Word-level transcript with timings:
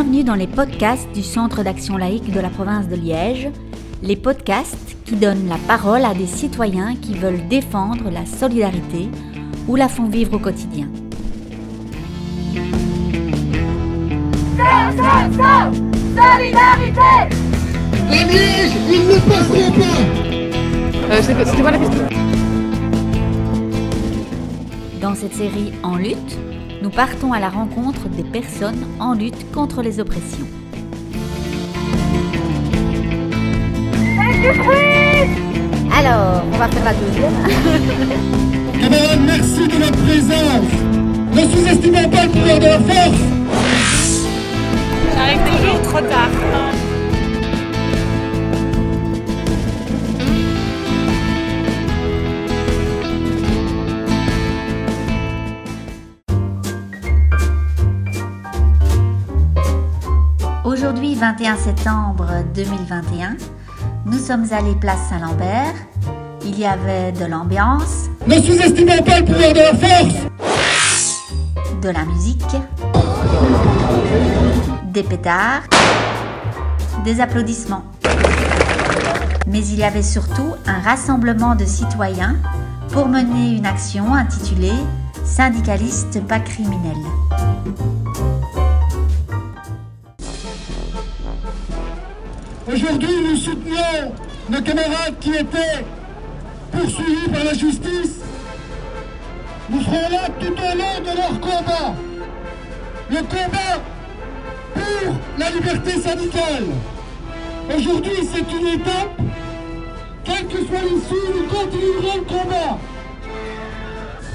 Bienvenue 0.00 0.22
dans 0.22 0.36
les 0.36 0.46
podcasts 0.46 1.10
du 1.10 1.24
Centre 1.24 1.64
d'action 1.64 1.96
laïque 1.96 2.30
de 2.30 2.38
la 2.38 2.50
province 2.50 2.86
de 2.86 2.94
Liège, 2.94 3.48
les 4.00 4.14
podcasts 4.14 4.96
qui 5.04 5.16
donnent 5.16 5.48
la 5.48 5.58
parole 5.66 6.04
à 6.04 6.14
des 6.14 6.28
citoyens 6.28 6.94
qui 6.94 7.14
veulent 7.14 7.48
défendre 7.48 8.08
la 8.08 8.24
solidarité 8.24 9.08
ou 9.66 9.74
la 9.74 9.88
font 9.88 10.08
vivre 10.08 10.34
au 10.34 10.38
quotidien. 10.38 10.86
Solidarité 16.14 17.34
Liège, 18.08 18.72
ils 18.88 19.04
ne 19.08 19.18
pas 19.18 19.42
euh, 21.12 21.22
C'était 21.22 21.60
quoi 21.60 21.72
la 21.72 21.78
question 21.78 22.08
Dans 25.02 25.16
cette 25.16 25.34
série 25.34 25.72
En 25.82 25.96
lutte, 25.96 26.38
nous 26.82 26.90
partons 26.90 27.32
à 27.32 27.40
la 27.40 27.48
rencontre 27.48 28.08
des 28.08 28.22
personnes 28.22 28.86
en 29.00 29.14
lutte 29.14 29.50
contre 29.52 29.82
les 29.82 30.00
oppressions. 30.00 30.46
Alors, 35.96 36.44
on 36.52 36.56
va 36.56 36.68
faire 36.68 36.84
la 36.84 36.94
deuxième. 36.94 37.32
Camarades, 38.80 39.20
merci 39.26 39.66
de 39.66 39.74
votre 39.74 39.98
présence 40.04 40.68
Ne 41.34 41.42
sous-estimons 41.42 42.08
pas 42.08 42.24
le 42.24 42.30
pouvoir 42.30 42.58
de 42.58 42.64
la 42.64 42.78
force 42.78 43.18
J'arrive 45.14 45.40
toujours 45.50 45.82
trop 45.82 46.00
tard. 46.00 46.77
Aujourd'hui, 60.78 61.16
21 61.16 61.56
septembre 61.56 62.28
2021, 62.54 63.36
nous 64.06 64.16
sommes 64.16 64.44
allés 64.52 64.76
place 64.76 65.08
Saint-Lambert. 65.08 65.74
Il 66.44 66.56
y 66.56 66.64
avait 66.64 67.10
de 67.10 67.24
l'ambiance, 67.24 68.08
Ne 68.28 68.34
sous-estimons 68.34 69.02
pas 69.02 69.18
le 69.18 69.24
pouvoir 69.24 69.52
de 69.54 69.58
la 69.58 69.74
force 69.74 70.14
de 71.82 71.88
la 71.88 72.04
musique, 72.04 72.56
des 74.92 75.02
pétards, 75.02 75.64
des 77.04 77.20
applaudissements. 77.20 77.82
Mais 79.48 79.66
il 79.66 79.80
y 79.80 79.82
avait 79.82 80.00
surtout 80.02 80.54
un 80.64 80.78
rassemblement 80.78 81.56
de 81.56 81.64
citoyens 81.64 82.36
pour 82.92 83.08
mener 83.08 83.56
une 83.56 83.66
action 83.66 84.14
intitulée 84.14 84.78
Syndicalistes 85.24 86.24
pas 86.26 86.38
criminels. 86.38 86.94
Aujourd'hui, 92.70 93.08
nous 93.24 93.36
soutenons 93.36 94.12
nos 94.50 94.60
camarades 94.60 95.18
qui 95.20 95.30
étaient 95.30 95.86
poursuivis 96.70 97.28
par 97.32 97.44
la 97.44 97.54
justice. 97.54 98.20
Nous 99.70 99.80
serons 99.80 100.10
là 100.10 100.28
tout 100.38 100.52
au 100.52 100.76
long 100.76 101.00
de 101.00 101.16
leur 101.16 101.40
combat. 101.40 101.94
Le 103.10 103.16
combat 103.16 103.82
pour 104.74 105.14
la 105.38 105.50
liberté 105.50 105.92
syndicale. 105.92 106.66
Aujourd'hui, 107.74 108.28
c'est 108.30 108.52
une 108.52 108.66
étape. 108.66 109.18
Quelle 110.24 110.46
que 110.46 110.58
soit 110.66 110.82
l'issue, 110.82 111.14
nous 111.34 111.46
continuerons 111.46 112.16
le 112.16 112.24
combat. 112.24 112.78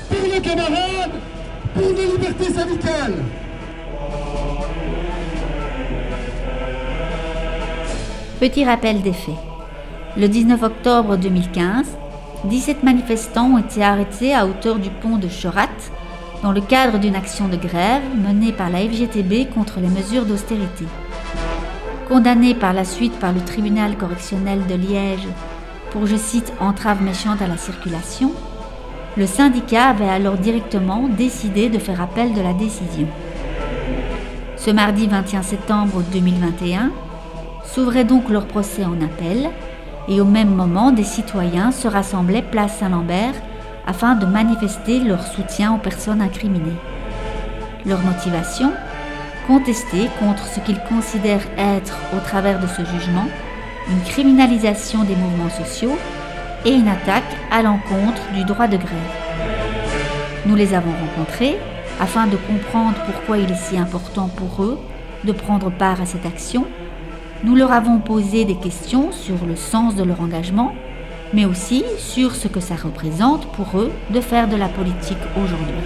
Pour 0.10 0.34
nos 0.34 0.42
camarades, 0.42 1.12
pour 1.76 1.84
nos 1.84 2.12
libertés 2.18 2.52
syndicales. 2.52 3.24
Petit 8.44 8.66
rappel 8.66 9.02
des 9.02 9.14
faits. 9.14 9.40
Le 10.18 10.28
19 10.28 10.64
octobre 10.64 11.16
2015, 11.16 11.88
17 12.44 12.84
manifestants 12.84 13.54
ont 13.54 13.58
été 13.60 13.82
arrêtés 13.82 14.36
à 14.36 14.46
hauteur 14.46 14.80
du 14.80 14.90
pont 14.90 15.16
de 15.16 15.30
Chorat 15.30 15.70
dans 16.44 16.52
le 16.52 16.60
cadre 16.60 17.00
d'une 17.00 17.16
action 17.16 17.48
de 17.48 17.56
grève 17.56 18.02
menée 18.22 18.52
par 18.52 18.70
la 18.70 18.80
FGTB 18.80 19.50
contre 19.54 19.80
les 19.80 19.88
mesures 19.88 20.26
d'austérité. 20.26 20.84
Condamné 22.10 22.54
par 22.54 22.74
la 22.74 22.84
suite 22.84 23.18
par 23.18 23.32
le 23.32 23.40
tribunal 23.40 23.96
correctionnel 23.96 24.60
de 24.68 24.76
Liège 24.76 25.30
pour, 25.92 26.06
je 26.06 26.18
cite, 26.18 26.52
entrave 26.60 27.02
méchante 27.02 27.42
à 27.42 27.48
la 27.48 27.56
circulation, 27.56 28.34
le 29.16 29.26
syndicat 29.26 29.86
avait 29.86 30.10
alors 30.10 30.36
directement 30.36 31.08
décidé 31.08 31.70
de 31.70 31.80
faire 31.80 32.02
appel 32.02 32.34
de 32.34 32.42
la 32.42 32.52
décision. 32.52 33.08
Ce 34.58 34.70
mardi 34.70 35.08
21 35.08 35.44
septembre 35.44 36.04
2021, 36.12 36.92
s'ouvrait 37.64 38.04
donc 38.04 38.30
leur 38.30 38.46
procès 38.46 38.86
en 38.86 39.02
appel 39.02 39.50
et 40.08 40.22
au 40.22 40.26
même 40.26 40.54
moment 40.54 40.92
des 40.92 41.04
citoyens 41.04 41.72
se 41.72 41.88
rassemblaient 41.88 42.42
place 42.42 42.78
Saint-Lambert 42.78 43.34
afin 43.88 44.16
de 44.16 44.26
manifester 44.26 45.00
leur 45.00 45.26
soutien 45.26 45.74
aux 45.74 45.80
personnes 45.80 46.22
incriminées. 46.22 46.78
Leur 47.86 48.00
motivation 48.00 48.72
Contester 49.48 50.10
contre 50.20 50.46
ce 50.46 50.62
qu'ils 50.62 50.80
considèrent 50.88 51.46
être, 51.58 51.98
au 52.16 52.20
travers 52.20 52.62
de 52.62 52.68
ce 52.68 52.86
jugement, 52.86 53.28
une 53.90 54.02
criminalisation 54.04 55.04
des 55.04 55.18
mouvements 55.18 55.50
sociaux 55.50 55.98
et 56.64 56.72
une 56.72 56.88
attaque 56.88 57.24
à 57.52 57.62
l'encontre 57.62 58.22
du 58.34 58.46
droit 58.46 58.68
de 58.68 58.78
grève. 58.78 58.88
Nous 60.46 60.56
les 60.56 60.74
avons 60.74 60.92
rencontrés 60.92 61.58
afin 62.00 62.28
de 62.28 62.38
comprendre 62.38 62.96
pourquoi 63.06 63.38
il 63.38 63.52
est 63.52 63.56
si 63.56 63.78
important 63.78 64.30
pour 64.30 64.64
eux 64.64 64.80
de 65.26 65.34
prendre 65.34 65.70
part 65.70 66.02
à 66.02 66.06
cette 66.06 66.26
action 66.26 66.66
nous 67.44 67.56
leur 67.56 67.72
avons 67.72 68.00
posé 68.00 68.46
des 68.46 68.56
questions 68.56 69.12
sur 69.12 69.36
le 69.46 69.56
sens 69.56 69.96
de 69.96 70.04
leur 70.04 70.22
engagement, 70.22 70.74
mais 71.34 71.46
aussi 71.46 71.84
sur 71.98 72.36
ce 72.36 72.48
que 72.48 72.62
ça 72.62 72.76
représente 72.76 73.48
pour 73.52 73.80
eux 73.80 73.92
de 74.12 74.22
faire 74.22 74.48
de 74.48 74.56
la 74.56 74.70
politique 74.70 75.18
aujourd'hui. 75.36 75.84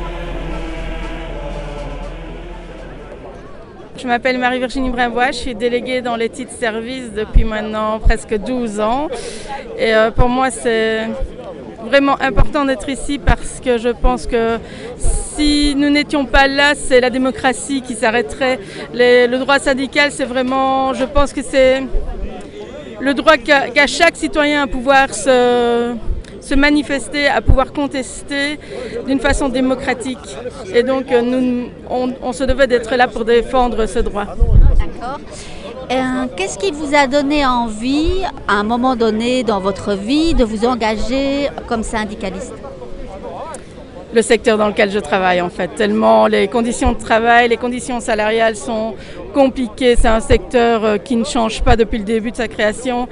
Je 3.97 4.05
m'appelle 4.05 4.37
Marie-Virginie 4.37 4.91
Brimbois, 4.91 5.31
je 5.31 5.37
suis 5.37 5.55
déléguée 5.55 6.01
dans 6.01 6.15
les 6.15 6.29
titres 6.29 6.51
services 6.51 7.11
depuis 7.11 7.43
maintenant 7.43 7.97
presque 7.97 8.37
12 8.37 8.79
ans. 8.79 9.07
Et 9.79 9.95
euh, 9.95 10.11
pour 10.11 10.29
moi, 10.29 10.51
c'est 10.51 11.07
vraiment 11.87 12.21
important 12.21 12.65
d'être 12.65 12.87
ici 12.89 13.17
parce 13.17 13.59
que 13.59 13.79
je 13.79 13.89
pense 13.89 14.27
que 14.27 14.59
si 15.37 15.75
nous 15.75 15.89
n'étions 15.89 16.25
pas 16.25 16.47
là, 16.47 16.73
c'est 16.75 16.99
la 16.99 17.09
démocratie 17.09 17.81
qui 17.81 17.93
s'arrêterait. 17.93 18.59
Le 18.93 19.37
droit 19.37 19.59
syndical, 19.59 20.11
c'est 20.11 20.25
vraiment, 20.25 20.93
je 20.93 21.03
pense 21.05 21.31
que 21.31 21.41
c'est 21.43 21.83
le 22.99 23.13
droit 23.13 23.37
qu'a 23.37 23.87
chaque 23.87 24.15
citoyen 24.15 24.63
à 24.63 24.67
pouvoir 24.67 25.13
se, 25.13 25.93
manifester, 26.55 27.27
à 27.27 27.41
pouvoir 27.41 27.71
contester 27.71 28.59
d'une 29.05 29.19
façon 29.19 29.49
démocratique. 29.49 30.27
Et 30.73 30.81
donc, 30.81 31.11
euh, 31.11 31.65
on 31.89 32.33
se 32.33 32.43
devait 32.43 32.67
d'être 32.67 32.95
là 32.95 33.07
pour 33.07 33.23
défendre 33.23 33.85
ce 33.85 33.99
droit. 33.99 34.25
D'accord. 34.79 35.19
Euh, 35.91 36.25
Qu'est-ce 36.35 36.57
qui 36.57 36.71
vous 36.71 36.95
a 36.95 37.05
donné 37.07 37.45
envie, 37.45 38.23
à 38.47 38.55
un 38.55 38.63
moment 38.63 38.95
donné 38.95 39.43
dans 39.43 39.59
votre 39.59 39.93
vie, 39.93 40.33
de 40.33 40.43
vous 40.43 40.65
engager 40.65 41.49
comme 41.67 41.83
syndicaliste? 41.83 42.53
Le 44.13 44.21
secteur 44.21 44.57
dans 44.57 44.67
lequel 44.67 44.91
je 44.91 44.99
travaille 44.99 45.41
en 45.41 45.49
fait. 45.49 45.69
Tellement 45.75 46.27
les 46.27 46.47
conditions 46.47 46.91
de 46.91 46.97
travail, 46.97 47.49
les 47.49 47.57
conditions 47.57 47.99
salariales 47.99 48.55
sont 48.55 48.95
compliquées. 49.33 49.95
C'est 49.99 50.07
un 50.07 50.19
secteur 50.19 50.83
euh, 50.83 50.97
qui 50.97 51.15
ne 51.15 51.25
change 51.25 51.61
pas 51.61 51.75
depuis 51.75 51.97
le 51.97 52.03
début 52.03 52.31
de 52.31 52.37
sa 52.37 52.47
création. 52.47 53.07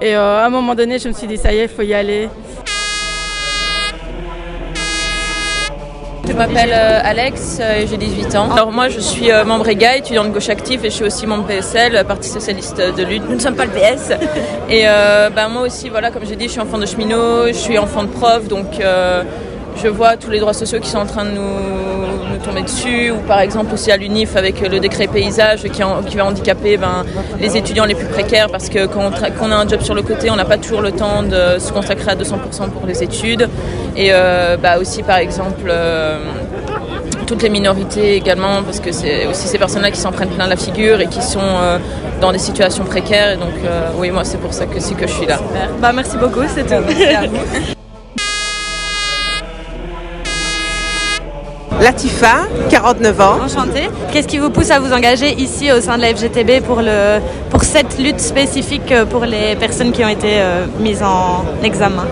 Et 0.00 0.16
euh, 0.16 0.42
à 0.42 0.46
un 0.46 0.50
moment 0.50 0.74
donné, 0.74 0.98
je 0.98 1.08
me 1.08 1.12
suis 1.12 1.26
dit, 1.26 1.36
ça 1.36 1.52
y 1.52 1.58
est, 1.58 1.62
il 1.64 1.68
faut 1.68 1.82
y 1.82 1.94
aller. 1.94 2.28
Je 6.28 6.32
m'appelle 6.34 6.72
euh, 6.72 7.00
Alex 7.04 7.60
et 7.60 7.86
j'ai 7.86 7.96
18 7.96 8.36
ans. 8.36 8.50
Alors 8.52 8.72
moi 8.72 8.88
je 8.88 9.00
suis 9.00 9.30
membre 9.44 9.68
EGA, 9.68 9.96
étudiante 9.96 10.28
de 10.28 10.32
gauche 10.32 10.48
actif 10.48 10.82
et 10.82 10.90
je 10.90 10.94
suis 10.94 11.04
aussi 11.04 11.26
membre 11.26 11.46
PSL, 11.46 12.04
Parti 12.06 12.28
Socialiste 12.28 12.78
de 12.78 13.02
Lutte. 13.04 13.24
Nous 13.28 13.34
ne 13.34 13.40
sommes 13.40 13.56
pas 13.56 13.66
le 13.66 13.70
PS. 13.70 14.12
Et 14.70 14.84
ben, 15.34 15.48
moi 15.48 15.62
aussi, 15.62 15.88
voilà, 15.88 16.10
comme 16.10 16.24
j'ai 16.24 16.36
dit, 16.36 16.46
je 16.46 16.52
suis 16.52 16.60
enfant 16.60 16.78
de 16.78 16.86
cheminot, 16.86 17.48
je 17.48 17.52
suis 17.52 17.78
enfant 17.78 18.04
de 18.04 18.08
prof, 18.08 18.48
donc 18.48 18.80
je 19.76 19.88
vois 19.88 20.16
tous 20.16 20.30
les 20.30 20.38
droits 20.40 20.52
sociaux 20.54 20.78
qui 20.80 20.88
sont 20.88 20.98
en 20.98 21.06
train 21.06 21.24
de 21.24 21.30
nous, 21.30 21.40
nous 22.30 22.36
tomber 22.44 22.62
dessus. 22.62 23.10
Ou 23.10 23.16
par 23.26 23.40
exemple 23.40 23.74
aussi 23.74 23.90
à 23.92 23.96
l'UNIF 23.96 24.36
avec 24.36 24.60
le 24.60 24.80
décret 24.80 25.06
paysage 25.06 25.62
qui, 25.64 25.82
en- 25.82 26.02
qui 26.02 26.16
va 26.16 26.26
handicaper 26.26 26.76
ben, 26.76 27.04
les 27.40 27.56
étudiants 27.56 27.84
les 27.84 27.94
plus 27.94 28.06
précaires 28.06 28.48
parce 28.50 28.68
que 28.68 28.86
quand 28.86 29.00
on, 29.06 29.10
tra- 29.10 29.30
quand 29.38 29.46
on 29.48 29.52
a 29.52 29.56
un 29.56 29.68
job 29.68 29.80
sur 29.82 29.94
le 29.94 30.02
côté, 30.02 30.30
on 30.30 30.36
n'a 30.36 30.44
pas 30.44 30.58
toujours 30.58 30.82
le 30.82 30.92
temps 30.92 31.22
de 31.22 31.58
se 31.58 31.72
consacrer 31.72 32.10
à 32.12 32.14
200% 32.16 32.70
pour 32.70 32.86
les 32.86 33.02
études. 33.02 33.48
Et 33.96 34.08
euh, 34.12 34.56
bah, 34.56 34.78
aussi 34.78 35.02
par 35.02 35.16
exemple... 35.18 35.66
euh, 35.68 36.18
toutes 37.24 37.44
les 37.44 37.50
minorités 37.50 38.16
également, 38.16 38.62
parce 38.62 38.80
que 38.80 38.92
c'est 38.92 39.26
aussi 39.26 39.46
ces 39.48 39.56
personnes-là 39.56 39.90
qui 39.90 39.98
s'en 39.98 40.12
prennent 40.12 40.28
plein 40.28 40.46
la 40.48 40.56
figure 40.56 41.00
et 41.00 41.06
qui 41.06 41.22
sont 41.22 41.38
euh, 41.40 41.78
dans 42.20 42.30
des 42.30 42.38
situations 42.38 42.84
précaires. 42.84 43.30
Et 43.32 43.36
donc, 43.36 43.54
euh, 43.64 43.88
oui, 43.96 44.10
moi, 44.10 44.22
c'est 44.24 44.36
pour 44.38 44.52
ça 44.52 44.66
que 44.66 44.78
c'est 44.80 44.94
que 44.94 45.06
je 45.06 45.12
suis 45.14 45.26
là. 45.26 45.38
Bah, 45.80 45.92
merci 45.94 46.16
beaucoup, 46.18 46.42
c'est 46.54 46.64
tout. 46.66 46.82
Latifa, 51.82 52.46
49 52.70 53.20
ans. 53.20 53.38
Enchantée. 53.44 53.90
Qu'est-ce 54.12 54.28
qui 54.28 54.38
vous 54.38 54.50
pousse 54.50 54.70
à 54.70 54.78
vous 54.78 54.92
engager 54.92 55.34
ici 55.34 55.72
au 55.72 55.80
sein 55.80 55.96
de 55.96 56.02
la 56.02 56.14
FGTB 56.14 56.62
pour, 56.64 56.80
le, 56.80 57.18
pour 57.50 57.64
cette 57.64 57.98
lutte 57.98 58.20
spécifique 58.20 58.94
pour 59.10 59.24
les 59.24 59.56
personnes 59.56 59.90
qui 59.90 60.04
ont 60.04 60.08
été 60.08 60.40
euh, 60.40 60.66
mises 60.78 61.02
en 61.02 61.44
examen? 61.64 62.06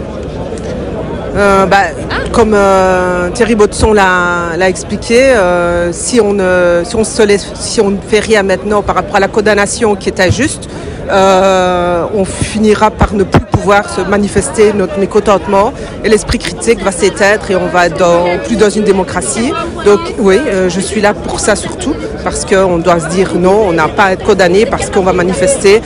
Euh, 1.37 1.67
bah, 1.67 1.85
comme 2.33 2.55
euh, 2.55 3.31
Thierry 3.31 3.55
Baudson 3.55 3.93
l'a 3.93 4.69
expliqué, 4.69 5.31
euh, 5.31 5.93
si, 5.93 6.21
on 6.21 6.33
ne, 6.33 6.83
si, 6.85 6.97
on 6.97 7.05
se 7.05 7.23
laisse, 7.23 7.53
si 7.55 7.81
on 7.81 7.91
ne 7.91 7.99
fait 8.01 8.19
rien 8.19 8.43
maintenant 8.43 8.83
par 8.83 8.97
rapport 8.97 9.17
à 9.17 9.21
la 9.21 9.29
condamnation 9.29 9.95
qui 9.95 10.09
est 10.09 10.21
injuste, 10.21 10.69
on 11.13 12.25
finira 12.25 12.91
par 12.91 13.15
ne 13.15 13.25
plus 13.25 13.41
pouvoir 13.41 13.89
se 13.89 14.01
manifester 14.01 14.73
notre 14.73 14.99
mécontentement 14.99 15.73
et 16.05 16.09
l'esprit 16.09 16.39
critique 16.39 16.83
va 16.83 16.93
s'éteindre 16.93 17.51
et 17.51 17.57
on 17.57 17.67
va 17.67 17.89
dans, 17.89 18.39
plus 18.45 18.57
dans 18.57 18.71
une 18.71 18.85
démocratie. 18.85 19.53
Donc 19.85 20.01
oui, 20.19 20.39
je 20.69 20.81
suis 20.81 21.01
là 21.01 21.15
pour 21.15 21.41
ça 21.41 21.57
surtout 21.57 21.95
parce 22.25 22.45
qu'on 22.45 22.79
doit 22.79 23.01
se 23.01 23.09
dire 23.09 23.35
non, 23.35 23.69
on 23.69 23.73
n'a 23.73 23.89
pas 23.89 24.05
à 24.05 24.13
être 24.13 24.25
condamné 24.25 24.67
parce 24.67 24.91
qu'on 24.91 25.03
va 25.03 25.13
manifester. 25.13 25.83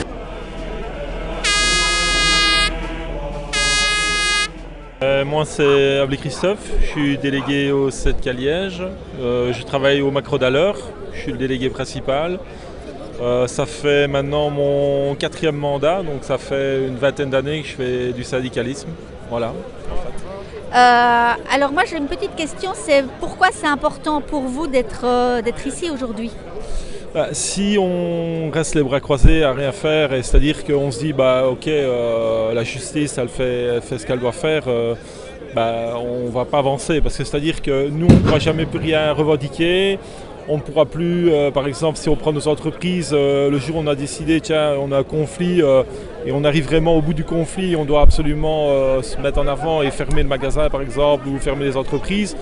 moi 5.25 5.43
c'est 5.45 5.99
Ablé 5.99 6.17
Christophe, 6.17 6.71
je 6.81 6.85
suis 6.85 7.17
délégué 7.17 7.71
au 7.71 7.89
7 7.89 8.25
Liège. 8.27 8.83
Euh, 9.19 9.51
je 9.53 9.63
travaille 9.63 10.01
au 10.01 10.11
Macro 10.11 10.37
d'Aller, 10.37 10.71
je 11.13 11.19
suis 11.19 11.31
le 11.31 11.37
délégué 11.37 11.69
principal. 11.69 12.39
Euh, 13.21 13.47
ça 13.47 13.65
fait 13.65 14.07
maintenant 14.07 14.49
mon 14.49 15.15
quatrième 15.15 15.55
mandat, 15.55 16.03
donc 16.03 16.23
ça 16.23 16.37
fait 16.37 16.87
une 16.87 16.97
vingtaine 16.97 17.29
d'années 17.29 17.61
que 17.61 17.67
je 17.67 17.73
fais 17.73 18.13
du 18.13 18.23
syndicalisme. 18.23 18.89
Voilà. 19.29 19.53
Euh, 20.73 21.31
alors 21.53 21.71
moi 21.71 21.83
j'ai 21.89 21.97
une 21.97 22.07
petite 22.07 22.35
question, 22.35 22.71
c'est 22.73 23.05
pourquoi 23.19 23.47
c'est 23.51 23.67
important 23.67 24.19
pour 24.19 24.41
vous 24.41 24.67
d'être 24.67 25.05
ici 25.65 25.89
aujourd'hui? 25.89 26.31
Bah, 27.13 27.29
si 27.31 27.77
on 27.79 28.51
reste 28.51 28.75
les 28.75 28.83
bras 28.83 28.99
croisés 28.99 29.43
à 29.43 29.53
rien 29.53 29.71
faire, 29.71 30.09
c'est-à-dire 30.11 30.65
qu'on 30.65 30.91
se 30.91 30.99
dit 30.99 31.13
bah 31.13 31.47
ok 31.47 31.69
la 32.53 32.63
justice 32.63 33.17
elle 33.17 33.29
fait, 33.29 33.79
fait 33.81 33.97
ce 33.97 34.05
qu'elle 34.05 34.19
doit 34.19 34.33
faire, 34.33 34.63
bah, 35.55 35.93
on 35.97 36.25
ne 36.25 36.29
va 36.29 36.43
pas 36.43 36.59
avancer. 36.59 36.99
Parce 36.99 37.17
que 37.17 37.23
c'est-à-dire 37.23 37.61
que 37.61 37.87
nous, 37.87 38.07
on 38.07 38.13
ne 38.13 38.19
pourra 38.19 38.39
jamais 38.39 38.65
plus 38.65 38.79
rien 38.79 39.13
revendiquer. 39.13 39.97
On 40.47 40.57
ne 40.57 40.61
pourra 40.61 40.85
plus, 40.85 41.31
euh, 41.31 41.49
par 41.49 41.65
exemple, 41.65 41.97
si 41.97 42.07
on 42.07 42.15
prend 42.15 42.31
nos 42.31 42.47
entreprises, 42.47 43.11
euh, 43.13 43.49
le 43.49 43.57
jour 43.57 43.77
où 43.77 43.79
on 43.79 43.87
a 43.87 43.95
décidé, 43.95 44.39
tiens, 44.41 44.75
on 44.79 44.91
a 44.91 44.99
un 44.99 45.03
conflit 45.03 45.63
euh, 45.63 45.81
et 46.23 46.31
on 46.31 46.43
arrive 46.43 46.65
vraiment 46.65 46.95
au 46.95 47.01
bout 47.01 47.15
du 47.15 47.23
conflit, 47.23 47.75
on 47.75 47.83
doit 47.83 48.01
absolument 48.01 49.01
se 49.01 49.19
mettre 49.19 49.39
en 49.39 49.47
avant 49.47 49.81
et 49.81 49.89
fermer 49.89 50.21
le 50.21 50.29
magasin, 50.29 50.69
par 50.69 50.81
exemple, 50.81 51.27
ou 51.27 51.39
fermer 51.39 51.65
les 51.65 51.77
entreprises. 51.77 52.35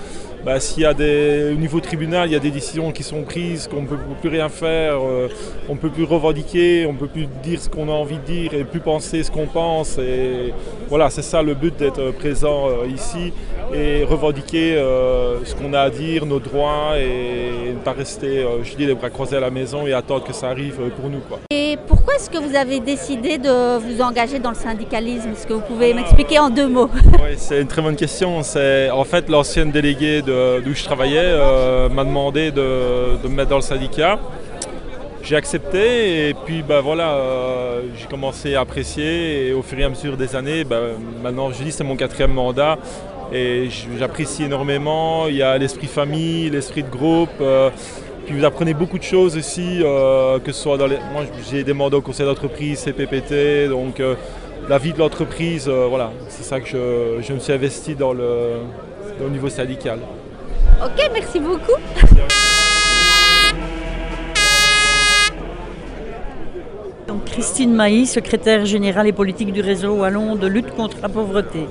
Bah, 0.44 0.60
s'il 0.60 0.82
y 0.82 0.86
a 0.86 0.92
des, 0.92 1.52
au 1.54 1.58
niveau 1.58 1.80
tribunal, 1.80 2.28
il 2.28 2.32
y 2.34 2.36
a 2.36 2.38
des 2.38 2.50
décisions 2.50 2.92
qui 2.92 3.02
sont 3.02 3.22
prises, 3.22 3.66
qu'on 3.66 3.80
ne 3.80 3.86
peut 3.86 3.96
plus 4.20 4.28
rien 4.28 4.50
faire, 4.50 4.98
euh, 5.02 5.28
on 5.70 5.74
ne 5.74 5.78
peut 5.78 5.88
plus 5.88 6.04
revendiquer, 6.04 6.84
on 6.86 6.92
ne 6.92 6.98
peut 6.98 7.06
plus 7.06 7.26
dire 7.42 7.58
ce 7.58 7.70
qu'on 7.70 7.88
a 7.88 7.92
envie 7.92 8.18
de 8.18 8.24
dire 8.24 8.52
et 8.52 8.64
plus 8.64 8.80
penser 8.80 9.22
ce 9.22 9.30
qu'on 9.30 9.46
pense. 9.46 9.96
Et 9.96 10.52
voilà, 10.90 11.08
c'est 11.08 11.22
ça 11.22 11.42
le 11.42 11.54
but 11.54 11.74
d'être 11.78 12.10
présent 12.10 12.68
euh, 12.68 12.86
ici 12.86 13.32
et 13.74 14.04
revendiquer 14.04 14.74
euh, 14.76 15.42
ce 15.46 15.54
qu'on 15.54 15.72
a 15.72 15.80
à 15.80 15.88
dire, 15.88 16.26
nos 16.26 16.40
droits 16.40 16.98
et, 16.98 17.72
ne 17.72 17.78
pas 17.78 17.92
rester, 17.92 18.44
je 18.62 18.76
dis, 18.76 18.84
les 18.84 18.94
bras 18.94 19.08
croisés 19.08 19.38
à 19.38 19.40
la 19.40 19.50
maison 19.50 19.86
et 19.86 19.94
attendre 19.94 20.24
que 20.24 20.34
ça 20.34 20.50
arrive 20.50 20.76
pour 21.00 21.08
nous. 21.08 21.20
Quoi. 21.20 21.40
Et 21.50 21.78
pourquoi 21.86 22.16
est-ce 22.16 22.28
que 22.28 22.38
vous 22.38 22.54
avez 22.54 22.80
décidé 22.80 23.38
de 23.38 23.78
vous 23.78 24.02
engager 24.02 24.38
dans 24.38 24.50
le 24.50 24.56
syndicalisme? 24.56 25.30
Est-ce 25.32 25.46
que 25.46 25.54
vous 25.54 25.60
pouvez 25.60 25.94
m'expliquer 25.94 26.38
en 26.38 26.50
deux 26.50 26.68
mots? 26.68 26.90
Oui, 27.14 27.34
c'est 27.36 27.62
une 27.62 27.66
très 27.66 27.80
bonne 27.80 27.96
question. 27.96 28.42
C'est 28.42 28.90
en 28.90 29.04
fait 29.04 29.28
l'ancienne 29.30 29.70
déléguée 29.70 30.20
de 30.20 30.33
d'où 30.64 30.74
je 30.74 30.84
travaillais 30.84 31.18
euh, 31.20 31.88
m'a 31.88 32.04
demandé 32.04 32.50
de, 32.50 33.18
me 33.24 33.28
mettre 33.28 33.50
dans 33.50 33.56
le 33.56 33.62
syndicat. 33.62 34.18
J'ai 35.22 35.36
accepté 35.36 36.28
et 36.28 36.34
puis 36.34 36.62
bah, 36.62 36.80
voilà, 36.80 37.14
euh, 37.14 37.82
j'ai 37.96 38.06
commencé 38.06 38.54
à 38.54 38.60
apprécier 38.60 39.48
et 39.48 39.52
au 39.54 39.62
fur 39.62 39.78
et 39.78 39.84
à 39.84 39.88
mesure 39.88 40.16
des 40.16 40.36
années, 40.36 40.64
bah, 40.64 40.80
maintenant 41.22 41.50
je 41.50 41.62
dis 41.62 41.72
c'est 41.72 41.84
mon 41.84 41.96
quatrième 41.96 42.32
mandat 42.32 42.78
et 43.32 43.68
j'apprécie 43.98 44.44
énormément. 44.44 45.26
Il 45.28 45.36
y 45.36 45.42
a 45.42 45.56
l'esprit 45.56 45.86
famille, 45.86 46.50
l'esprit 46.50 46.82
de 46.82 46.90
groupe. 46.90 47.30
Euh, 47.40 47.70
puis 48.26 48.38
vous 48.38 48.44
apprenez 48.44 48.74
beaucoup 48.74 48.98
de 48.98 49.02
choses 49.02 49.36
aussi, 49.36 49.80
que 49.82 50.52
ce 50.52 50.62
soit 50.62 50.78
dans 50.78 50.86
les. 50.86 50.96
Moi 51.12 51.24
j'ai 51.50 51.62
des 51.62 51.74
mandats 51.74 51.98
au 51.98 52.00
conseil 52.00 52.24
d'entreprise, 52.24 52.80
CPPT, 52.80 53.68
donc 53.68 54.00
la 54.66 54.78
vie 54.78 54.94
de 54.94 54.98
l'entreprise, 54.98 55.68
voilà, 55.68 56.10
c'est 56.28 56.42
ça 56.42 56.58
que 56.58 56.66
je, 57.20 57.32
me 57.34 57.38
suis 57.38 57.52
investi 57.52 57.94
dans 57.94 58.14
le, 58.14 58.60
au 59.22 59.28
niveau 59.28 59.50
syndical. 59.50 59.98
Ok, 60.84 61.10
merci 61.14 61.40
beaucoup. 61.40 61.80
Donc 67.08 67.24
Christine 67.24 67.72
Mailly, 67.74 68.04
secrétaire 68.04 68.66
générale 68.66 69.06
et 69.06 69.12
politique 69.12 69.50
du 69.50 69.62
réseau 69.62 69.94
Wallon 69.94 70.36
de 70.36 70.46
lutte 70.46 70.72
contre 70.72 70.98
la 71.00 71.08
pauvreté. 71.08 71.66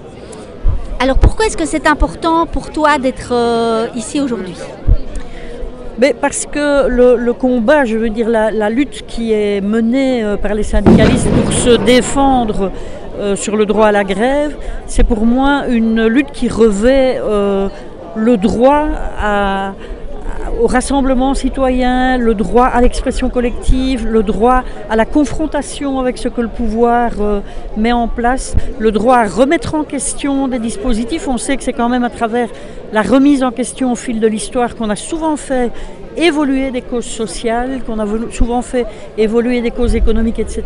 Alors 1.00 1.20
pourquoi 1.20 1.46
est-ce 1.46 1.58
que 1.58 1.66
c'est 1.66 1.86
important 1.86 2.48
pour 2.48 2.72
toi 2.72 2.98
d'être 2.98 3.34
euh, 3.34 3.88
ici 3.96 4.20
aujourd'hui? 4.20 4.56
Mais 6.00 6.16
parce 6.20 6.48
que 6.48 6.88
le, 6.88 7.34
combat, 7.34 7.86
je 7.86 7.98
veux 8.00 8.10
dire 8.10 8.30
la, 8.30 8.70
lutte 8.72 9.06
qui 9.06 9.32
est 9.32 9.62
menée 9.62 10.24
euh, 10.24 10.38
par 10.38 10.56
les 10.56 10.64
syndicalistes 10.64 11.30
pour 11.30 11.54
se 11.54 11.78
défendre 11.86 12.72
euh, 13.20 13.36
sur 13.36 13.58
le 13.58 13.68
droit 13.68 13.88
à 13.88 13.92
la 13.92 14.04
grève, 14.04 14.56
c'est 14.88 15.04
pour 15.04 15.24
moi 15.24 15.66
une 15.70 16.08
lutte 16.08 16.32
qui 16.32 16.50
revêt 16.50 17.22
le 18.16 18.38
droit 18.38 18.88
au 20.62 20.68
rassemblement 20.68 21.34
citoyen, 21.34 22.18
le 22.18 22.36
droit 22.36 22.66
à 22.66 22.82
l'expression 22.82 23.30
collective, 23.30 24.06
le 24.08 24.24
droit 24.24 24.64
à 24.90 24.96
la 24.96 25.06
confrontation 25.06 26.00
avec 26.00 26.18
ce 26.18 26.28
que 26.28 26.42
le 26.42 26.48
pouvoir 26.48 27.12
euh, 27.20 27.40
met 27.78 27.92
en 27.92 28.08
place, 28.08 28.56
le 28.80 28.92
droit 28.92 29.18
à 29.18 29.28
remettre 29.28 29.76
en 29.76 29.84
question 29.84 30.48
des 30.48 30.60
dispositifs. 30.60 31.28
On 31.28 31.38
sait 31.38 31.58
que 31.58 31.64
c'est 31.64 31.74
quand 31.74 31.90
même 31.90 32.04
à 32.04 32.10
travers 32.10 32.50
la 32.92 33.02
remise 33.02 33.44
en 33.44 33.52
question 33.52 33.92
au 33.92 33.96
fil 33.96 34.20
de 34.20 34.28
l'histoire 34.28 34.76
qu'on 34.76 34.90
a 34.90 34.96
souvent 34.96 35.36
fait 35.36 35.72
évoluer 36.18 36.72
des 36.72 36.82
causes 36.82 37.06
sociales, 37.06 37.82
qu'on 37.86 38.00
a 38.00 38.06
souvent 38.32 38.62
fait 38.62 38.86
évoluer 39.18 39.62
des 39.62 39.72
causes 39.72 39.96
économiques, 39.96 40.40
etc. 40.40 40.64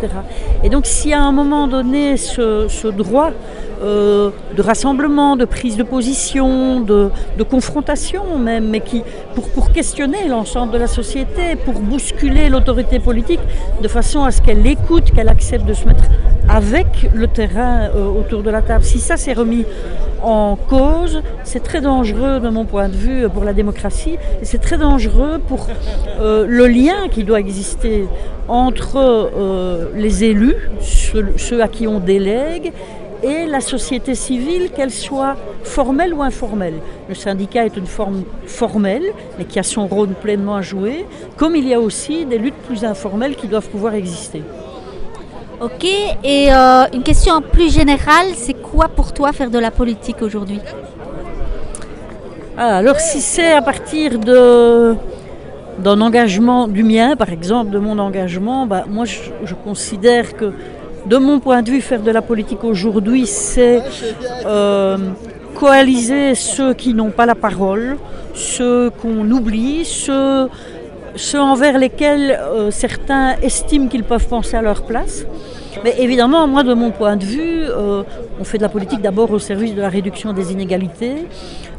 Et 0.63 0.69
donc 0.69 0.85
si 0.85 1.13
à 1.13 1.21
un 1.21 1.31
moment 1.31 1.67
donné 1.67 2.17
ce, 2.17 2.87
droit 2.87 3.31
euh, 3.81 4.31
de 4.55 4.61
rassemblement, 4.61 5.35
de 5.35 5.45
prise 5.45 5.77
de 5.77 5.83
position, 5.83 6.81
de, 6.81 7.09
confrontation 7.49 8.37
même, 8.37 8.69
mais 8.69 8.81
qui 8.81 9.03
pour, 9.35 9.49
pour 9.49 9.71
questionner 9.71 10.27
l'ensemble 10.27 10.73
de 10.73 10.77
la 10.77 10.87
société, 10.87 11.55
pour 11.55 11.75
bousculer 11.75 12.49
l'autorité 12.49 12.99
politique, 12.99 13.39
de 13.81 13.87
façon 13.87 14.23
à 14.23 14.31
ce 14.31 14.41
qu'elle 14.41 14.65
écoute, 14.65 15.11
qu'elle 15.11 15.29
accepte 15.29 15.65
de 15.65 15.73
se 15.73 15.85
mettre 15.85 16.03
avec 16.49 17.09
le 17.13 17.27
terrain 17.27 17.89
euh, 17.95 18.07
autour 18.07 18.43
de 18.43 18.49
la 18.49 18.61
table. 18.61 18.83
Si 18.83 18.99
ça 18.99 19.17
s'est 19.17 19.33
remis 19.33 19.65
en 20.21 20.55
cause, 20.55 21.21
c'est 21.43 21.61
très 21.61 21.81
dangereux 21.81 22.39
de 22.39 22.49
mon 22.49 22.65
point 22.65 22.89
de 22.89 22.95
vue 22.95 23.29
pour 23.29 23.43
la 23.43 23.53
démocratie 23.53 24.17
et 24.41 24.45
c'est 24.45 24.57
très 24.57 24.77
dangereux 24.77 25.39
pour 25.47 25.67
euh, 26.19 26.45
le 26.47 26.67
lien 26.67 27.07
qui 27.11 27.23
doit 27.23 27.39
exister 27.39 28.05
entre 28.47 28.97
euh, 28.97 29.89
les 29.95 30.23
élus, 30.23 30.55
ceux, 30.81 31.61
à 31.61 31.67
qui 31.67 31.87
on 31.87 31.99
délègue, 31.99 32.71
et 33.23 33.47
la 33.47 33.61
société 33.61 34.13
civile, 34.13 34.69
qu'elle 34.69 34.91
soit 34.91 35.35
formelle 35.63 36.13
ou 36.13 36.21
informelle. 36.21 36.75
Le 37.09 37.15
syndicat 37.15 37.65
est 37.65 37.75
une 37.75 37.87
forme 37.87 38.23
formelle, 38.45 39.11
mais 39.37 39.45
qui 39.45 39.57
a 39.57 39.63
son 39.63 39.87
rôle 39.87 40.09
pleinement 40.09 40.55
à 40.55 40.61
jouer, 40.61 41.05
comme 41.35 41.55
il 41.55 41.67
y 41.67 41.73
a 41.73 41.79
aussi 41.79 42.25
des 42.25 42.37
luttes 42.37 42.61
plus 42.67 42.85
informelles 42.85 43.35
qui 43.35 43.47
doivent 43.47 43.69
pouvoir 43.69 43.95
exister. 43.95 44.43
Ok, 45.59 45.85
et 46.23 46.53
euh, 46.53 46.83
une 46.93 47.01
question 47.01 47.41
plus 47.41 47.73
générale, 47.73 48.27
c'est 48.35 48.53
quoi 48.53 48.89
pour 48.89 49.11
toi 49.11 49.33
faire 49.33 49.49
de 49.49 49.57
la 49.57 49.71
politique 49.71 50.21
aujourd'hui? 50.21 50.59
Ah, 52.55 52.77
Alors 52.77 52.99
si 52.99 53.21
c'est 53.21 53.53
à 53.53 53.63
partir 53.63 54.19
de 54.19 54.95
d'un 55.79 55.99
engagement 56.01 56.67
du 56.67 56.83
mien, 56.83 57.15
par 57.15 57.31
exemple, 57.31 57.71
de 57.71 57.79
mon 57.79 57.97
engagement, 57.97 58.67
bah, 58.67 58.85
moi 58.87 59.05
je, 59.05 59.53
considère 59.63 60.35
que 60.35 60.51
de 61.07 61.17
mon 61.17 61.39
point 61.39 61.63
de 61.63 61.71
vue, 61.71 61.81
faire 61.81 62.01
de 62.03 62.11
la 62.11 62.21
politique 62.21 62.63
aujourd'hui, 62.63 63.25
c'est 63.25 63.81
euh, 64.45 64.97
coaliser 65.55 66.35
ceux 66.35 66.75
qui 66.75 66.93
n'ont 66.93 67.11
pas 67.11 67.25
la 67.25 67.35
parole, 67.35 67.97
ceux 68.35 68.91
qu'on 68.91 69.29
oublie, 69.31 69.85
ceux, 69.85 70.49
ceux 71.15 71.39
envers 71.39 71.77
lesquels 71.77 72.31
euh, 72.31 72.71
certains 72.71 73.35
estiment 73.41 73.87
qu'ils 73.87 74.03
peuvent 74.03 74.27
penser 74.27 74.55
à 74.57 74.61
leur 74.61 74.83
place. 74.83 75.25
Mais 75.83 75.95
évidemment, 75.99 76.47
moi, 76.47 76.63
de 76.63 76.73
mon 76.73 76.91
point 76.91 77.17
de 77.17 77.23
vue, 77.23 77.63
euh, 77.63 78.03
on 78.39 78.43
fait 78.43 78.57
de 78.57 78.63
la 78.63 78.69
politique 78.69 79.01
d'abord 79.01 79.31
au 79.31 79.39
service 79.39 79.75
de 79.75 79.81
la 79.81 79.89
réduction 79.89 80.33
des 80.33 80.51
inégalités, 80.51 81.27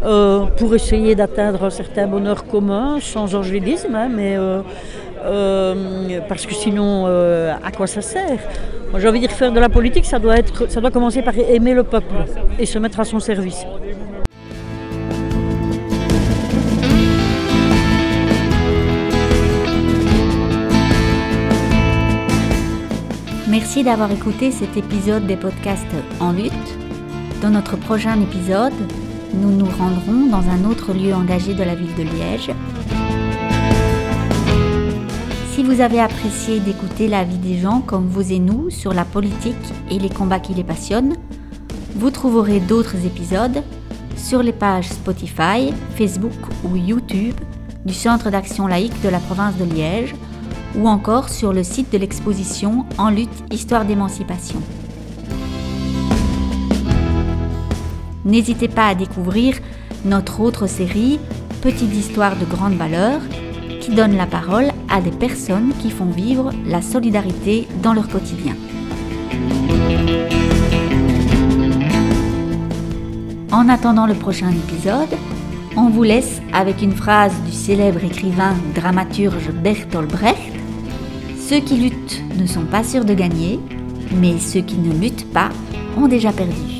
euh, 0.04 0.40
pour 0.56 0.74
essayer 0.74 1.14
d'atteindre 1.16 1.64
un 1.64 1.70
certain 1.70 2.06
bonheur 2.06 2.46
commun, 2.46 2.98
sans 3.00 3.34
angélisme, 3.34 3.94
hein, 3.94 4.08
mais 4.08 4.36
parce 6.28 6.46
que 6.46 6.54
sinon, 6.54 7.06
à 7.06 7.70
quoi 7.76 7.88
ça 7.88 8.00
sert? 8.00 8.38
J'ai 8.96 9.08
envie 9.08 9.20
de 9.20 9.26
dire 9.26 9.36
faire 9.36 9.52
de 9.52 9.60
la 9.60 9.68
politique, 9.68 10.06
ça 10.06 10.20
doit, 10.20 10.36
être, 10.36 10.70
ça 10.70 10.80
doit 10.80 10.92
commencer 10.92 11.22
par 11.22 11.36
aimer 11.36 11.74
le 11.74 11.82
peuple 11.82 12.14
et 12.58 12.66
se 12.66 12.78
mettre 12.78 13.00
à 13.00 13.04
son 13.04 13.18
service. 13.18 13.66
Merci 23.68 23.84
d'avoir 23.84 24.10
écouté 24.10 24.50
cet 24.50 24.78
épisode 24.78 25.26
des 25.26 25.36
podcasts 25.36 25.84
En 26.20 26.32
lutte. 26.32 26.52
Dans 27.42 27.50
notre 27.50 27.76
prochain 27.76 28.18
épisode, 28.18 28.72
nous 29.34 29.50
nous 29.50 29.66
rendrons 29.66 30.24
dans 30.24 30.48
un 30.48 30.64
autre 30.64 30.94
lieu 30.94 31.12
engagé 31.12 31.52
de 31.52 31.62
la 31.62 31.74
ville 31.74 31.94
de 31.94 32.02
Liège. 32.02 32.50
Si 35.50 35.62
vous 35.62 35.82
avez 35.82 36.00
apprécié 36.00 36.60
d'écouter 36.60 37.08
la 37.08 37.24
vie 37.24 37.36
des 37.36 37.58
gens 37.58 37.82
comme 37.82 38.08
vous 38.08 38.32
et 38.32 38.38
nous 38.38 38.70
sur 38.70 38.94
la 38.94 39.04
politique 39.04 39.54
et 39.90 39.98
les 39.98 40.08
combats 40.08 40.40
qui 40.40 40.54
les 40.54 40.64
passionnent, 40.64 41.16
vous 41.94 42.10
trouverez 42.10 42.60
d'autres 42.60 43.04
épisodes 43.04 43.62
sur 44.16 44.42
les 44.42 44.54
pages 44.54 44.88
Spotify, 44.88 45.74
Facebook 45.94 46.32
ou 46.64 46.74
YouTube 46.74 47.34
du 47.84 47.92
Centre 47.92 48.30
d'action 48.30 48.66
laïque 48.66 48.98
de 49.02 49.10
la 49.10 49.18
province 49.18 49.58
de 49.58 49.64
Liège 49.64 50.14
ou 50.76 50.88
encore 50.88 51.28
sur 51.28 51.52
le 51.52 51.62
site 51.62 51.92
de 51.92 51.98
l'exposition 51.98 52.84
En 52.98 53.10
lutte 53.10 53.52
Histoire 53.52 53.84
d'émancipation. 53.84 54.60
N'hésitez 58.24 58.68
pas 58.68 58.88
à 58.88 58.94
découvrir 58.94 59.58
notre 60.04 60.40
autre 60.40 60.66
série 60.66 61.18
Petites 61.62 61.94
histoires 61.94 62.36
de 62.36 62.44
grande 62.44 62.74
valeur 62.74 63.20
qui 63.80 63.90
donne 63.90 64.16
la 64.16 64.26
parole 64.26 64.68
à 64.88 65.00
des 65.00 65.10
personnes 65.10 65.72
qui 65.80 65.90
font 65.90 66.10
vivre 66.10 66.50
la 66.66 66.82
solidarité 66.82 67.66
dans 67.82 67.94
leur 67.94 68.08
quotidien. 68.08 68.54
En 73.50 73.68
attendant 73.68 74.06
le 74.06 74.14
prochain 74.14 74.50
épisode, 74.50 75.18
on 75.76 75.88
vous 75.88 76.02
laisse 76.02 76.40
avec 76.52 76.82
une 76.82 76.92
phrase 76.92 77.34
du 77.46 77.52
célèbre 77.52 78.04
écrivain 78.04 78.54
dramaturge 78.74 79.50
Bertolt 79.50 80.10
Brecht. 80.10 80.57
Ceux 81.48 81.60
qui 81.60 81.76
luttent 81.76 82.22
ne 82.38 82.44
sont 82.46 82.66
pas 82.66 82.84
sûrs 82.84 83.06
de 83.06 83.14
gagner, 83.14 83.58
mais 84.12 84.38
ceux 84.38 84.60
qui 84.60 84.76
ne 84.76 84.92
luttent 84.92 85.32
pas 85.32 85.48
ont 85.96 86.06
déjà 86.06 86.30
perdu. 86.30 86.77